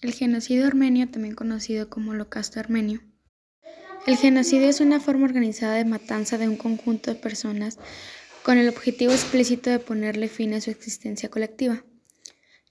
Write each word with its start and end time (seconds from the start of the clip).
El 0.00 0.14
genocidio 0.14 0.66
armenio, 0.66 1.10
también 1.10 1.34
conocido 1.34 1.90
como 1.90 2.12
holocausto 2.12 2.58
armenio. 2.58 3.02
El 4.06 4.16
genocidio 4.16 4.70
es 4.70 4.80
una 4.80 4.98
forma 4.98 5.26
organizada 5.26 5.74
de 5.74 5.84
matanza 5.84 6.38
de 6.38 6.48
un 6.48 6.56
conjunto 6.56 7.12
de 7.12 7.20
personas 7.20 7.76
con 8.42 8.56
el 8.56 8.70
objetivo 8.70 9.12
explícito 9.12 9.68
de 9.68 9.78
ponerle 9.78 10.28
fin 10.28 10.54
a 10.54 10.60
su 10.62 10.70
existencia 10.70 11.28
colectiva. 11.28 11.84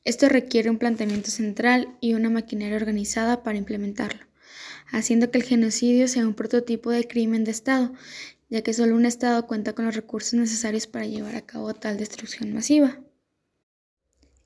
Esto 0.04 0.28
requiere 0.28 0.72
un 0.72 0.80
planteamiento 0.80 1.30
central 1.30 1.96
y 2.02 2.16
una 2.16 2.32
maquinaria 2.32 2.78
organizada 2.78 3.44
para 3.44 3.60
implementarlo, 3.60 4.26
haciendo 4.88 5.30
que 5.30 5.38
el 5.38 5.44
genocidio 5.44 6.08
sea 6.08 6.26
un 6.26 6.34
prototipo 6.34 6.90
de 6.90 7.08
crimen 7.08 7.44
de 7.44 7.52
Estado, 7.52 7.94
ya 8.50 8.64
que 8.64 8.74
solo 8.74 8.96
un 8.96 9.06
Estado 9.06 9.46
cuenta 9.46 9.74
con 9.74 9.86
los 9.86 9.96
recursos 9.96 10.34
necesarios 10.34 10.88
para 10.88 11.06
llevar 11.06 11.36
a 11.36 11.46
cabo 11.46 11.76
tal 11.76 11.98
destrucción 11.98 12.52
masiva. 12.56 13.00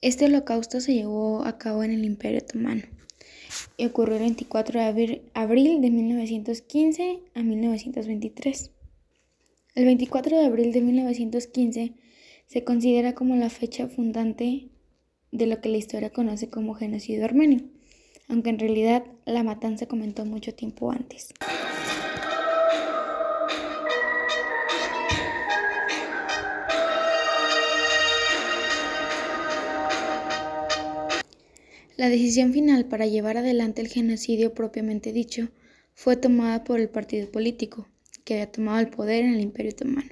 Este 0.03 0.25
holocausto 0.25 0.81
se 0.81 0.93
llevó 0.93 1.45
a 1.45 1.57
cabo 1.57 1.81
en 1.81 1.91
el 1.91 2.03
Imperio 2.03 2.39
Otomano 2.39 2.81
y 3.77 3.85
ocurrió 3.85 4.15
el 4.17 4.23
24 4.23 4.81
de 4.81 5.21
abril 5.33 5.81
de 5.81 5.91
1915 5.91 7.19
a 7.33 7.41
1923. 7.41 8.71
El 9.75 9.85
24 9.85 10.37
de 10.37 10.45
abril 10.45 10.73
de 10.73 10.81
1915 10.81 11.93
se 12.47 12.63
considera 12.65 13.15
como 13.15 13.37
la 13.37 13.49
fecha 13.49 13.87
fundante 13.87 14.67
de 15.31 15.47
lo 15.47 15.61
que 15.61 15.69
la 15.69 15.77
historia 15.77 16.09
conoce 16.09 16.49
como 16.49 16.73
genocidio 16.73 17.23
armenio, 17.23 17.61
aunque 18.27 18.49
en 18.49 18.59
realidad 18.59 19.05
la 19.23 19.43
matanza 19.43 19.85
comenzó 19.85 20.25
mucho 20.25 20.53
tiempo 20.53 20.91
antes. 20.91 21.29
La 31.95 32.09
decisión 32.09 32.53
final 32.53 32.85
para 32.85 33.05
llevar 33.05 33.37
adelante 33.37 33.81
el 33.81 33.87
genocidio 33.87 34.55
propiamente 34.55 35.13
dicho 35.13 35.49
fue 35.93 36.15
tomada 36.15 36.63
por 36.63 36.79
el 36.79 36.89
partido 36.89 37.29
político 37.31 37.87
que 38.23 38.33
había 38.33 38.51
tomado 38.51 38.79
el 38.79 38.89
poder 38.89 39.23
en 39.23 39.35
el 39.35 39.41
Imperio 39.41 39.73
Otomano. 39.73 40.09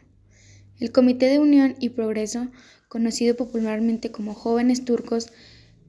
El 0.80 0.92
Comité 0.92 1.26
de 1.28 1.40
Unión 1.40 1.76
y 1.80 1.90
Progreso, 1.90 2.52
conocido 2.88 3.36
popularmente 3.36 4.12
como 4.12 4.36
Jóvenes 4.36 4.86
Turcos, 4.86 5.32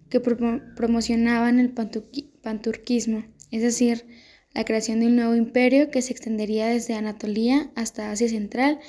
que 0.08 0.20
promocionaban 0.20 1.58
el 1.58 1.70
panturquismo, 1.70 3.24
es 3.50 3.62
decir, 3.62 4.06
la 4.54 4.64
creación 4.64 5.00
de 5.00 5.06
un 5.06 5.16
nuevo 5.16 5.34
imperio 5.34 5.90
que 5.90 6.02
se 6.02 6.12
extendería 6.12 6.68
desde 6.68 6.94
Anatolia 6.94 7.70
hasta 7.74 8.10
Asia 8.10 8.28
Central 8.28 8.80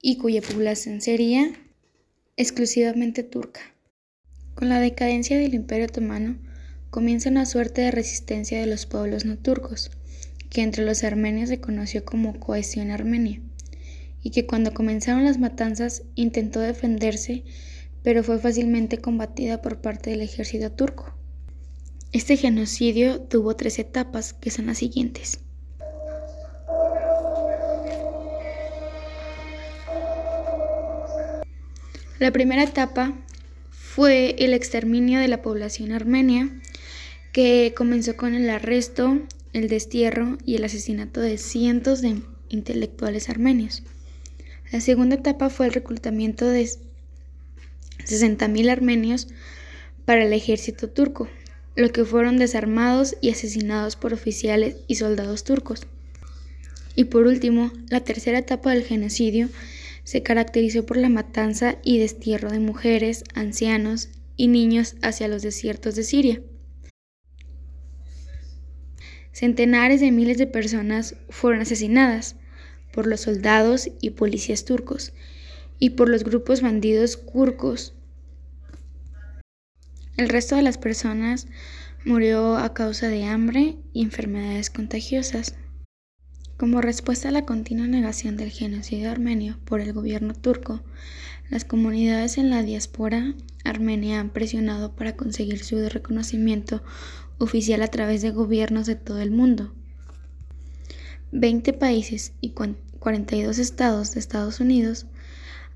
y 0.00 0.16
cuya 0.16 0.42
población 0.42 1.00
sería 1.00 1.52
exclusivamente 2.36 3.22
turca. 3.22 3.60
Con 4.60 4.68
la 4.68 4.78
decadencia 4.78 5.38
del 5.38 5.54
Imperio 5.54 5.86
Otomano 5.86 6.36
comienza 6.90 7.30
una 7.30 7.46
suerte 7.46 7.80
de 7.80 7.90
resistencia 7.90 8.60
de 8.60 8.66
los 8.66 8.84
pueblos 8.84 9.24
no 9.24 9.38
turcos, 9.38 9.90
que 10.50 10.60
entre 10.60 10.84
los 10.84 11.02
armenios 11.02 11.48
se 11.48 11.62
conoció 11.62 12.04
como 12.04 12.38
cohesión 12.38 12.90
armenia, 12.90 13.40
y 14.22 14.32
que 14.32 14.46
cuando 14.46 14.74
comenzaron 14.74 15.24
las 15.24 15.38
matanzas 15.38 16.02
intentó 16.14 16.60
defenderse, 16.60 17.42
pero 18.02 18.22
fue 18.22 18.38
fácilmente 18.38 18.98
combatida 18.98 19.62
por 19.62 19.80
parte 19.80 20.10
del 20.10 20.20
ejército 20.20 20.70
turco. 20.70 21.14
Este 22.12 22.36
genocidio 22.36 23.18
tuvo 23.18 23.56
tres 23.56 23.78
etapas, 23.78 24.34
que 24.34 24.50
son 24.50 24.66
las 24.66 24.76
siguientes. 24.76 25.40
La 32.18 32.30
primera 32.30 32.62
etapa 32.62 33.24
fue 33.92 34.36
el 34.38 34.54
exterminio 34.54 35.18
de 35.18 35.26
la 35.26 35.42
población 35.42 35.90
armenia, 35.90 36.48
que 37.32 37.74
comenzó 37.76 38.16
con 38.16 38.34
el 38.34 38.48
arresto, 38.48 39.18
el 39.52 39.68
destierro 39.68 40.38
y 40.44 40.54
el 40.54 40.62
asesinato 40.62 41.20
de 41.20 41.38
cientos 41.38 42.00
de 42.00 42.22
intelectuales 42.50 43.28
armenios. 43.28 43.82
La 44.70 44.80
segunda 44.80 45.16
etapa 45.16 45.50
fue 45.50 45.66
el 45.66 45.72
reclutamiento 45.72 46.46
de 46.46 46.70
60.000 48.04 48.70
armenios 48.70 49.26
para 50.04 50.22
el 50.24 50.32
ejército 50.34 50.88
turco, 50.88 51.28
los 51.74 51.90
que 51.90 52.04
fueron 52.04 52.36
desarmados 52.36 53.16
y 53.20 53.30
asesinados 53.30 53.96
por 53.96 54.14
oficiales 54.14 54.76
y 54.86 54.94
soldados 54.94 55.42
turcos. 55.42 55.80
Y 56.94 57.04
por 57.04 57.26
último, 57.26 57.72
la 57.88 58.04
tercera 58.04 58.38
etapa 58.38 58.70
del 58.70 58.84
genocidio 58.84 59.48
se 60.10 60.24
caracterizó 60.24 60.84
por 60.84 60.96
la 60.96 61.08
matanza 61.08 61.76
y 61.84 62.00
destierro 62.00 62.50
de 62.50 62.58
mujeres, 62.58 63.22
ancianos 63.32 64.08
y 64.36 64.48
niños 64.48 64.96
hacia 65.02 65.28
los 65.28 65.40
desiertos 65.40 65.94
de 65.94 66.02
Siria. 66.02 66.42
Centenares 69.30 70.00
de 70.00 70.10
miles 70.10 70.36
de 70.36 70.48
personas 70.48 71.14
fueron 71.28 71.60
asesinadas 71.60 72.34
por 72.92 73.06
los 73.06 73.20
soldados 73.20 73.88
y 74.00 74.10
policías 74.10 74.64
turcos 74.64 75.12
y 75.78 75.90
por 75.90 76.08
los 76.08 76.24
grupos 76.24 76.60
bandidos 76.60 77.16
kurcos. 77.16 77.94
El 80.16 80.28
resto 80.28 80.56
de 80.56 80.62
las 80.62 80.76
personas 80.76 81.46
murió 82.04 82.56
a 82.56 82.74
causa 82.74 83.06
de 83.06 83.26
hambre 83.26 83.76
y 83.92 84.02
enfermedades 84.02 84.70
contagiosas. 84.70 85.54
Como 86.60 86.82
respuesta 86.82 87.30
a 87.30 87.32
la 87.32 87.46
continua 87.46 87.86
negación 87.86 88.36
del 88.36 88.50
genocidio 88.50 89.10
armenio 89.10 89.56
por 89.64 89.80
el 89.80 89.94
gobierno 89.94 90.34
turco, 90.34 90.82
las 91.48 91.64
comunidades 91.64 92.36
en 92.36 92.50
la 92.50 92.62
diáspora 92.62 93.32
armenia 93.64 94.20
han 94.20 94.28
presionado 94.28 94.94
para 94.94 95.16
conseguir 95.16 95.64
su 95.64 95.88
reconocimiento 95.88 96.82
oficial 97.38 97.80
a 97.80 97.88
través 97.88 98.20
de 98.20 98.32
gobiernos 98.32 98.84
de 98.84 98.94
todo 98.94 99.22
el 99.22 99.30
mundo. 99.30 99.72
20 101.32 101.72
países 101.72 102.34
y 102.42 102.50
42 102.50 103.58
estados 103.58 104.12
de 104.12 104.20
Estados 104.20 104.60
Unidos 104.60 105.06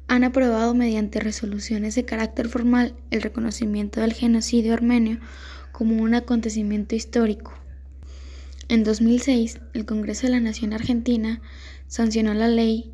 han 0.07 0.23
aprobado 0.23 0.75
mediante 0.75 1.19
resoluciones 1.19 1.95
de 1.95 2.05
carácter 2.05 2.47
formal 2.51 2.95
el 3.11 3.23
reconocimiento 3.23 4.03
del 4.03 4.13
genocidio 4.13 4.75
armenio 4.75 5.19
como 5.73 5.97
un 6.03 6.13
acontecimiento 6.15 6.95
histórico. 6.95 7.64
En 8.69 8.83
2006, 8.83 9.61
el 9.75 9.85
Congreso 9.85 10.27
de 10.27 10.33
la 10.33 10.41
Nación 10.41 10.73
Argentina 10.73 11.43
sancionó 11.87 12.33
la 12.33 12.49
ley 12.49 12.93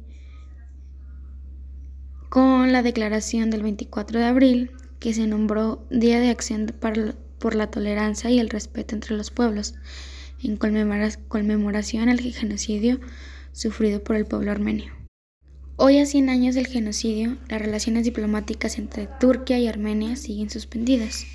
con 2.29 2.73
la 2.73 2.83
declaración 2.83 3.51
del 3.51 3.63
24 3.63 4.19
de 4.19 4.25
abril 4.25 4.71
que 4.99 5.15
se 5.15 5.27
nombró 5.27 5.87
Día 5.91 6.21
de 6.21 6.31
Acción 6.31 6.73
por 7.39 7.55
la 7.55 7.71
Tolerancia 7.71 8.31
y 8.31 8.39
el 8.39 8.51
Respeto 8.51 8.95
entre 8.95 9.17
los 9.17 9.31
Pueblos, 9.31 9.75
en 10.43 10.57
conmemoración 10.57 12.09
al 12.09 12.21
genocidio 12.21 13.01
sufrido 13.53 14.03
por 14.03 14.17
el 14.17 14.27
pueblo 14.27 14.51
armenio. 14.51 14.93
Hoy, 15.77 15.99
a 15.99 16.07
100 16.07 16.29
años 16.29 16.55
del 16.55 16.67
genocidio, 16.67 17.39
las 17.49 17.61
relaciones 17.61 18.05
diplomáticas 18.05 18.79
entre 18.79 19.09
Turquía 19.19 19.59
y 19.59 19.67
Armenia 19.67 20.17
siguen 20.17 20.51
suspendidas. 20.51 21.27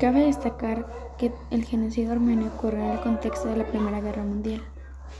Cabe 0.00 0.24
destacar 0.24 0.86
que 1.18 1.30
el 1.50 1.66
genocidio 1.66 2.12
armenio 2.12 2.46
ocurrió 2.46 2.80
en 2.80 2.90
el 2.92 3.00
contexto 3.00 3.48
de 3.48 3.56
la 3.56 3.66
Primera 3.66 4.00
Guerra 4.00 4.22
Mundial. 4.22 4.62